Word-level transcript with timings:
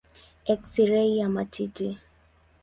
Eksirei 0.53 1.11
ya 1.19 1.27
matiti. 1.35 1.89